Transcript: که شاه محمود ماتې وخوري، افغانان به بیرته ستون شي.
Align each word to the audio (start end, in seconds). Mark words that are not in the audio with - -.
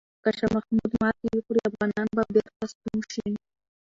که 0.23 0.29
شاه 0.37 0.51
محمود 0.55 0.91
ماتې 1.01 1.25
وخوري، 1.33 1.61
افغانان 1.69 2.07
به 2.15 2.23
بیرته 2.33 2.65
ستون 2.71 2.99
شي. 3.13 3.27